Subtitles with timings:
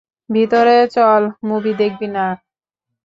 [0.29, 2.25] ভিতরে চল মুভি দেখবি না?